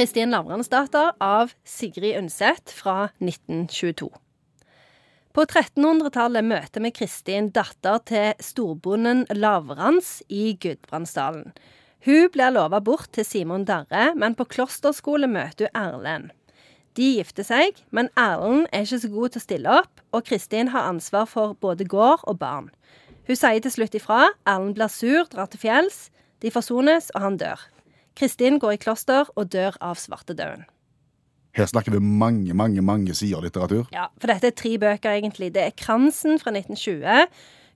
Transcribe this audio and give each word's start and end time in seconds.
Kristin 0.00 0.30
Lavransdatter 0.30 1.10
av 1.18 1.50
Sigrid 1.64 2.16
Undset 2.16 2.70
fra 2.72 3.10
1922. 3.18 4.06
På 5.36 5.42
1300-tallet 5.44 6.46
møter 6.48 6.80
vi 6.80 6.90
Kristin, 6.96 7.50
datter 7.52 7.98
til 8.08 8.30
storbonden 8.40 9.26
Lavrans 9.36 10.22
i 10.32 10.54
Gudbrandsdalen. 10.56 11.50
Hun 12.06 12.30
blir 12.32 12.54
lova 12.54 12.80
bort 12.80 13.10
til 13.12 13.26
Simon 13.28 13.66
Darre, 13.68 14.14
men 14.16 14.32
på 14.38 14.46
klosterskole 14.48 15.28
møter 15.28 15.68
hun 15.68 15.82
Erlend. 15.82 16.30
De 16.96 17.10
gifter 17.18 17.44
seg, 17.44 17.82
men 17.92 18.08
Erlend 18.16 18.70
er 18.72 18.86
ikke 18.88 19.02
så 19.02 19.10
god 19.18 19.34
til 19.34 19.42
å 19.42 19.44
stille 19.44 19.74
opp, 19.82 20.00
og 20.16 20.24
Kristin 20.30 20.72
har 20.72 20.88
ansvar 20.94 21.28
for 21.28 21.58
både 21.60 21.84
gård 21.84 22.24
og 22.24 22.40
barn. 22.40 22.72
Hun 23.28 23.36
sier 23.36 23.60
til 23.60 23.76
slutt 23.76 24.00
ifra. 24.00 24.30
Erlend 24.48 24.80
blir 24.80 24.88
sur, 24.96 25.28
drar 25.28 25.52
til 25.52 25.60
fjells. 25.60 26.06
De 26.40 26.48
forsones, 26.56 27.12
og 27.12 27.26
han 27.26 27.36
dør. 27.44 27.68
Kristin 28.18 28.58
går 28.60 28.76
i 28.76 28.80
kloster 28.82 29.30
og 29.36 29.52
dør 29.52 29.78
av 29.80 29.98
svartedauden. 30.00 30.66
Her 31.56 31.66
snakker 31.66 31.96
vi 31.96 31.98
mange, 31.98 32.54
mange 32.54 32.82
mange 32.82 33.14
sider 33.14 33.42
litteratur. 33.42 33.88
Ja, 33.94 34.06
for 34.22 34.30
dette 34.30 34.52
er 34.52 34.54
tre 34.54 34.76
bøker, 34.78 35.16
egentlig. 35.18 35.50
Det 35.54 35.64
er 35.64 35.74
Kransen 35.74 36.38
fra 36.38 36.52
1920, 36.54 37.26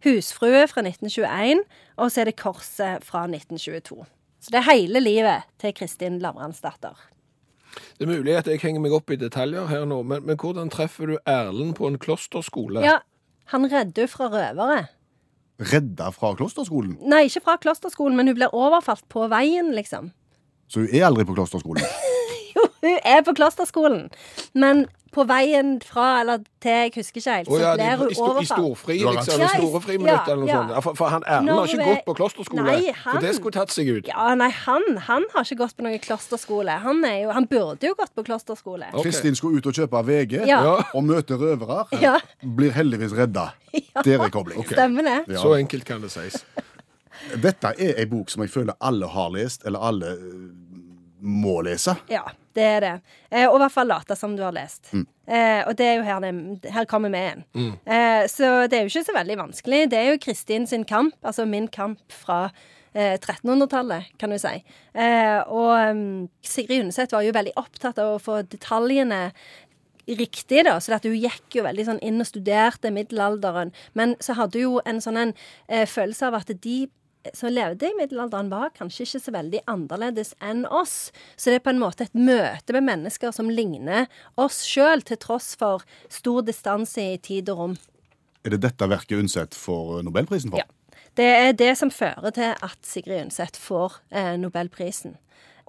Husfrue 0.04 0.66
fra 0.70 0.84
1921, 0.84 1.64
og 1.96 2.12
så 2.12 2.22
er 2.22 2.30
det 2.30 2.36
Korset 2.38 3.02
fra 3.02 3.24
1922. 3.26 4.04
Så 4.44 4.52
det 4.52 4.60
er 4.60 4.68
hele 4.68 5.00
livet 5.00 5.48
til 5.58 5.74
Kristin 5.74 6.20
Lavransdatter. 6.22 6.94
Det 7.98 8.06
er 8.06 8.12
mulig 8.12 8.36
at 8.38 8.46
jeg 8.46 8.60
henger 8.62 8.82
meg 8.84 8.94
opp 8.94 9.10
i 9.10 9.18
detaljer 9.18 9.66
her 9.66 9.86
nå, 9.88 10.02
men, 10.06 10.22
men 10.28 10.38
hvordan 10.38 10.70
treffer 10.70 11.10
du 11.10 11.16
Erlend 11.26 11.74
på 11.78 11.88
en 11.88 11.98
klosterskole? 11.98 12.84
Ja, 12.84 13.00
han 13.50 13.66
redder 13.66 14.04
henne 14.04 14.12
fra 14.12 14.28
røvere. 14.30 14.84
Redda 15.64 16.10
fra 16.14 16.32
klosterskolen. 16.38 16.96
Nei, 17.06 17.26
ikke 17.28 17.44
fra 17.46 17.56
klosterskolen, 17.62 18.16
men 18.18 18.30
hun 18.30 18.38
blir 18.38 18.54
overfalt 18.54 19.06
på 19.10 19.26
veien, 19.30 19.72
liksom. 19.74 20.12
Så 20.74 20.82
hun 20.82 20.90
er 20.90 21.06
aldri 21.12 21.24
på 21.30 21.38
klosterskolen. 21.38 21.86
Jo, 22.54 22.62
hun 22.84 22.98
er 23.02 23.22
på 23.26 23.32
klosterskolen, 23.34 24.04
men 24.54 24.84
på 25.14 25.24
veien 25.26 25.72
fra 25.82 26.20
eller 26.20 26.38
til, 26.62 26.70
jeg 26.70 26.92
husker 26.94 27.18
ikke 27.18 27.32
helt, 27.34 27.48
så 27.48 27.56
så 27.56 27.58
ja, 27.64 27.72
blir 27.74 27.96
hun 27.98 28.10
i, 28.12 28.42
i 28.44 28.46
storfri, 28.46 28.96
liksom. 29.02 29.40
I 29.40 29.42
Ja, 29.42 29.48
i- 29.48 29.58
store 29.58 29.80
friminutt 29.82 30.12
ja, 30.12 30.20
eller 30.30 30.42
noe 30.44 30.50
ja. 30.52 30.58
sånt. 30.60 30.84
For, 30.86 30.98
for 31.00 31.10
han 31.14 31.26
Erlend 31.26 31.50
har 31.50 31.66
ikke 31.72 31.80
vi- 31.80 31.88
gått 31.88 32.04
på 32.06 32.14
klosterskole. 32.20 32.62
Nei, 32.68 32.92
For 33.00 33.18
det 33.26 33.32
skulle 33.40 33.56
tatt 33.58 33.74
seg 33.74 33.90
ut. 33.96 34.06
Ja, 34.12 34.28
nei, 34.38 34.48
han, 34.54 34.86
han 35.08 35.26
har 35.34 35.42
ikke 35.48 35.58
gått 35.64 35.74
på 35.80 35.86
noen 35.86 35.98
klosterskole. 36.06 36.76
Han, 36.86 37.02
er 37.10 37.16
jo, 37.24 37.32
han 37.34 37.48
burde 37.50 37.90
jo 37.90 37.96
gått 37.98 38.14
på 38.14 38.26
klosterskole. 38.30 38.92
Ok. 38.92 39.02
Kristin 39.08 39.34
skulle 39.38 39.58
ut 39.58 39.66
og 39.72 39.74
kjøpe 39.80 40.04
VG 40.12 40.36
Ja. 40.46 40.60
Ja. 40.62 40.76
og 40.94 41.02
møte 41.10 41.34
røvere. 41.42 41.80
Ja. 42.02 42.14
Blir 42.42 42.70
heldigvis 42.78 43.16
redda. 43.18 43.48
Der 44.06 44.22
er 44.22 44.30
koblingen. 44.30 44.70
Stemmer 44.70 45.02
det? 45.10 45.18
Ja. 45.34 45.42
Så 45.42 45.56
enkelt 45.58 45.84
kan 45.90 46.06
det 46.06 46.14
sies. 46.14 46.44
Dette 47.40 47.70
er 47.80 47.98
ei 48.02 48.06
bok 48.10 48.28
som 48.30 48.42
jeg 48.44 48.50
føler 48.52 48.74
alle 48.84 49.06
har 49.08 49.30
lest, 49.32 49.62
eller 49.66 49.78
alle 49.86 50.14
må 51.24 51.58
lese. 51.64 51.96
Ja, 52.12 52.22
det 52.56 52.64
er 52.76 52.84
det. 52.84 52.94
Eh, 53.30 53.46
og 53.48 53.56
i 53.56 53.62
hvert 53.64 53.74
fall 53.74 53.90
late 53.90 54.16
som 54.18 54.36
du 54.36 54.44
har 54.44 54.54
lest. 54.54 54.92
Eh, 54.92 55.62
og 55.64 55.74
det 55.78 55.88
er 55.88 55.98
jo 55.98 56.06
her, 56.06 56.28
det, 56.60 56.72
her 56.74 56.86
kommer 56.90 57.12
vi 57.12 57.22
igjen. 57.22 57.44
Eh, 57.88 58.22
så 58.30 58.52
det 58.68 58.78
er 58.78 58.84
jo 58.84 58.92
ikke 58.92 59.08
så 59.08 59.16
veldig 59.16 59.40
vanskelig. 59.40 59.82
Det 59.92 60.00
er 60.00 60.12
jo 60.12 60.22
Kristin 60.22 60.68
sin 60.70 60.86
kamp, 60.88 61.16
altså 61.24 61.48
min 61.48 61.68
kamp 61.72 62.02
fra 62.12 62.46
eh, 62.92 63.16
1300-tallet, 63.16 64.14
kan 64.20 64.34
du 64.34 64.38
si. 64.40 64.56
Eh, 64.92 65.40
og 65.48 65.72
um, 65.90 66.06
Sigrid 66.44 66.84
Undset 66.84 67.14
var 67.16 67.24
jo 67.26 67.34
veldig 67.36 67.56
opptatt 67.60 68.00
av 68.02 68.14
å 68.14 68.22
få 68.22 68.42
detaljene 68.48 69.30
riktig, 70.04 70.64
da, 70.66 70.76
så 70.80 70.98
hun 71.00 71.16
gikk 71.16 71.56
jo 71.56 71.64
veldig 71.64 71.86
sånn 71.88 72.02
inn 72.04 72.20
og 72.20 72.28
studerte 72.28 72.92
middelalderen. 72.92 73.72
Men 73.96 74.18
så 74.20 74.36
hadde 74.36 74.60
hun 74.60 74.66
jo 74.66 74.82
en 74.84 75.00
sånn 75.00 75.20
en 75.20 75.32
eh, 75.68 75.86
følelse 75.88 76.28
av 76.28 76.42
at 76.42 76.52
de 76.52 76.84
som 77.32 77.52
levde 77.52 77.88
i 77.88 77.96
middelalderen, 77.96 78.50
var 78.52 78.74
kanskje 78.76 79.06
ikke 79.06 79.22
så 79.22 79.34
veldig 79.34 79.62
annerledes 79.70 80.34
enn 80.44 80.64
oss. 80.66 81.12
Så 81.36 81.50
det 81.50 81.60
er 81.60 81.64
på 81.64 81.72
en 81.72 81.82
måte 81.82 82.06
et 82.06 82.18
møte 82.18 82.76
med 82.76 82.86
mennesker 82.88 83.32
som 83.34 83.50
ligner 83.50 84.08
oss 84.40 84.62
sjøl, 84.68 85.04
til 85.06 85.20
tross 85.22 85.54
for 85.60 85.84
stor 86.12 86.44
distanse 86.44 87.02
i 87.14 87.18
tid 87.22 87.50
og 87.54 87.60
rom. 87.62 87.76
Er 88.44 88.52
det 88.52 88.64
dette 88.66 88.88
verket 88.90 89.20
Undset 89.22 89.56
får 89.56 90.02
Nobelprisen 90.04 90.52
for? 90.52 90.60
Ja. 90.60 90.68
Det 91.14 91.30
er 91.30 91.52
det 91.54 91.72
som 91.78 91.92
fører 91.94 92.34
til 92.34 92.52
at 92.52 92.78
Sigrid 92.84 93.28
Undset 93.28 93.56
får 93.60 94.00
eh, 94.10 94.34
Nobelprisen. 94.40 95.14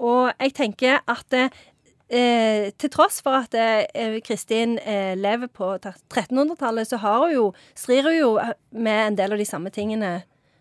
Og 0.01 0.33
jeg 0.41 0.55
tenker 0.57 0.99
at 1.07 1.35
eh, 1.37 2.71
til 2.75 2.91
tross 2.91 3.21
for 3.23 3.45
at 3.45 3.55
eh, 3.55 4.17
Kristin 4.25 4.77
eh, 4.81 5.13
lever 5.15 5.47
på 5.47 5.75
1300-tallet, 5.77 6.89
så 6.89 6.99
har 6.99 7.19
hun 7.23 7.33
jo, 7.33 7.45
strir 7.77 8.09
hun 8.09 8.17
jo 8.17 8.31
med 8.71 9.01
en 9.07 9.19
del 9.21 9.35
av 9.35 9.39
de 9.39 9.47
samme 9.47 9.71
tingene 9.71 10.17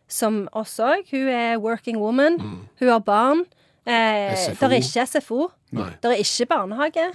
som 0.09 0.45
oss 0.53 0.77
òg. 0.83 1.07
Hun 1.11 1.31
er 1.33 1.57
working 1.63 1.99
woman. 2.03 2.39
Hun 2.81 2.89
har 2.89 3.01
barn. 3.05 3.45
Eh, 3.87 4.35
SFO. 4.37 4.55
Det 4.61 4.71
er 4.71 4.77
ikke 4.81 5.07
SFO. 5.07 5.41
Nei. 5.77 5.91
Det 6.03 6.13
er 6.13 6.23
ikke 6.23 6.51
barnehage. 6.53 7.09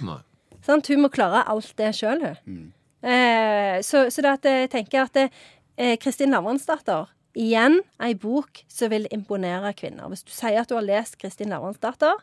Sant? 0.62 0.90
Hun 0.90 1.06
må 1.06 1.08
klare 1.12 1.44
alt 1.50 1.72
det 1.78 1.94
sjøl, 1.98 2.26
hun. 2.44 2.60
Eh, 3.00 3.80
så, 3.86 4.08
så 4.12 4.22
det 4.22 4.36
at 4.36 4.50
jeg 4.50 4.70
tenker 4.74 5.06
at 5.06 5.16
eh, 5.24 5.96
Kristin 6.02 6.34
Lavransdatter 6.34 7.08
Igjen 7.38 7.78
ei 8.02 8.14
bok 8.18 8.64
som 8.70 8.90
vil 8.90 9.06
imponere 9.14 9.70
kvinner. 9.78 10.08
Hvis 10.10 10.24
du 10.26 10.32
sier 10.34 10.60
at 10.62 10.70
du 10.70 10.74
har 10.74 10.86
lest 10.86 11.14
Kristin 11.20 11.52
Lavransdatter, 11.54 12.18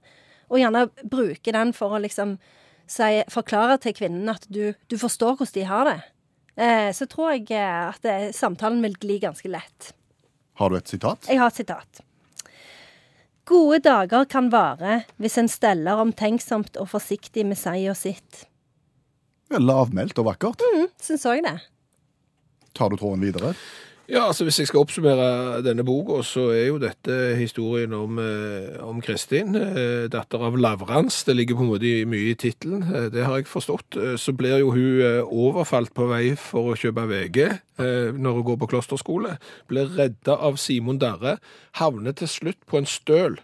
og 0.48 0.60
gjerne 0.60 0.88
bruker 1.08 1.56
den 1.56 1.72
for 1.76 1.96
å 1.96 2.02
liksom 2.04 2.36
si, 2.88 3.24
forklare 3.32 3.78
til 3.84 3.96
kvinnene 3.96 4.36
at 4.36 4.48
du, 4.52 4.74
du 4.92 4.98
forstår 5.00 5.40
hvordan 5.40 5.56
de 5.56 5.66
har 5.68 5.88
det, 5.88 5.98
eh, 6.60 6.90
så 6.96 7.08
tror 7.08 7.34
jeg 7.36 7.48
eh, 7.56 7.88
at 7.88 8.04
det, 8.04 8.18
samtalen 8.36 8.84
vil 8.84 9.00
gli 9.00 9.20
ganske 9.24 9.52
lett. 9.52 9.94
Har 10.58 10.70
du 10.70 10.78
et 10.78 10.90
sitat? 10.90 11.28
Jeg 11.30 11.40
har 11.40 11.52
et 11.54 11.60
sitat. 11.60 12.04
Gode 13.48 13.80
dager 13.86 14.26
kan 14.28 14.50
vare 14.52 15.04
hvis 15.22 15.38
en 15.40 15.48
steller 15.52 16.02
omtenksomt 16.02 16.80
og 16.82 16.90
forsiktig 16.92 17.46
med 17.48 17.60
og 17.94 17.96
sitt. 18.00 18.46
Lavmælt 19.54 20.18
og 20.20 20.28
vakkert. 20.34 20.66
Syns 21.00 21.24
òg 21.30 21.46
det. 21.46 21.56
Tar 22.76 22.92
du 22.92 22.98
tråden 23.00 23.24
videre? 23.24 23.54
Ja, 24.08 24.22
altså 24.30 24.46
Hvis 24.48 24.60
jeg 24.62 24.70
skal 24.70 24.86
oppsummere 24.86 25.60
denne 25.66 25.84
boka, 25.84 26.22
så 26.24 26.46
er 26.56 26.70
jo 26.70 26.78
dette 26.80 27.36
historien 27.36 27.92
om, 27.94 28.20
eh, 28.20 28.80
om 28.80 29.02
Kristin, 29.04 29.54
eh, 29.56 30.08
datter 30.08 30.40
av 30.48 30.56
Lavrans. 30.56 31.26
Det 31.26 31.36
ligger 31.36 31.56
på 31.56 31.66
en 31.66 31.72
måte 31.74 32.06
mye 32.08 32.32
i 32.32 32.36
tittelen, 32.36 32.84
eh, 32.84 33.10
det 33.10 33.26
har 33.26 33.36
jeg 33.36 33.48
forstått. 33.48 34.18
Så 34.18 34.32
blir 34.32 34.60
jo 34.60 34.72
hun 34.72 35.28
overfalt 35.28 35.94
på 35.94 36.08
vei 36.08 36.38
for 36.38 36.74
å 36.74 36.78
kjøpe 36.78 37.06
VG 37.06 37.60
når 37.78 38.34
hun 38.34 38.44
går 38.44 38.58
på 38.58 38.70
klosterskole. 38.70 39.38
Blir 39.68 39.90
redda 39.90 40.40
av 40.40 40.56
Simon 40.56 40.98
Darre. 40.98 41.40
Havner 41.76 42.16
til 42.16 42.28
slutt 42.28 42.66
på 42.66 42.78
en 42.78 42.86
støl. 42.86 43.40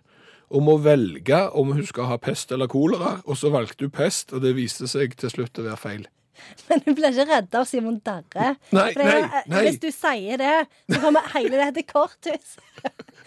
om 0.51 0.67
å 0.67 0.83
velge 0.83 1.51
om 1.55 1.71
hun 1.71 1.83
skal 1.83 2.05
ha 2.05 2.17
pest 2.17 2.51
eller 2.51 2.67
kolera, 2.67 3.23
og 3.25 3.35
så 3.35 3.49
valgte 3.49 3.81
hun 3.81 3.89
pest, 3.89 4.33
og 4.33 4.41
det 4.41 4.55
viste 4.55 4.87
seg 4.87 5.15
til 5.15 5.29
slutt 5.29 5.57
å 5.57 5.63
være 5.63 5.77
feil. 5.77 6.07
Men 6.69 6.81
hun 6.85 6.95
blir 6.97 7.09
ikke 7.11 7.25
redda 7.29 7.59
av 7.61 7.67
Simon 7.69 7.99
Darre. 8.05 8.55
Nei, 8.71 8.87
For 8.93 8.99
det 9.03 9.09
er- 9.13 9.27
nei, 9.27 9.41
nei. 9.53 9.63
Hvis 9.67 9.79
du 9.83 9.89
sier 9.95 10.37
det, 10.41 10.53
så 10.91 11.01
kommer 11.03 11.27
hele 11.33 11.83
korthuset 11.83 12.63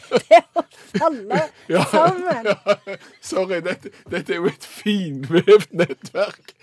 til 0.06 0.43
å 0.55 0.65
falle 0.97 1.43
Ja. 1.72 1.84
sammen. 1.91 2.50
Sorry, 3.21 3.61
dette, 3.61 3.91
dette 4.11 4.34
er 4.37 4.43
jo 4.43 4.50
et 4.50 4.67
finvevd 4.67 5.72
nettverk. 5.72 6.55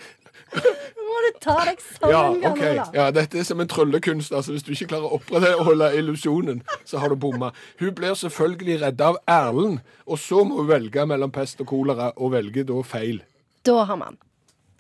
Nå 0.54 0.62
må 1.08 1.20
du 1.26 1.40
ta 1.42 1.56
deg 1.66 1.80
Ja, 1.82 1.86
sammen, 1.98 2.44
ok. 2.46 2.60
Jan 2.62 2.74
Olav. 2.76 2.90
Ja, 2.94 3.06
dette 3.16 3.40
er 3.42 3.46
som 3.48 3.60
en 3.64 3.68
tryllekunst. 3.72 4.32
Altså, 4.38 4.54
hvis 4.54 4.62
du 4.68 4.70
ikke 4.76 4.86
klarer 4.92 5.10
å 5.10 5.18
opprettholde 5.18 5.88
illusjonen, 5.98 6.60
så 6.86 7.00
har 7.02 7.10
du 7.10 7.16
bomma. 7.18 7.50
Hun 7.80 7.90
blir 7.98 8.14
selvfølgelig 8.20 8.76
redda 8.84 9.08
av 9.16 9.18
Erlend, 9.28 9.80
og 10.06 10.22
så 10.22 10.44
må 10.46 10.60
hun 10.62 10.70
velge 10.70 11.08
mellom 11.10 11.34
pest 11.34 11.62
og 11.66 11.72
kolera, 11.74 12.12
og 12.18 12.36
velger 12.36 12.68
da 12.70 12.78
feil. 12.86 13.24
Da 13.66 13.80
har 13.90 13.98
man. 13.98 14.20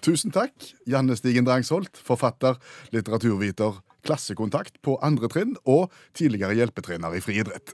Tusen 0.03 0.33
takk, 0.35 0.51
Janne 0.83 1.15
Stigen 1.15 1.45
Drangsholt, 1.47 1.95
forfatter, 2.03 2.57
litteraturviter, 2.91 3.77
klassekontakt 4.03 4.81
på 4.83 4.97
andre 4.99 5.29
trinn 5.31 5.55
og 5.63 5.93
tidligere 6.11 6.57
hjelpetrener 6.59 7.15
i 7.15 7.23
friidrett. 7.23 7.71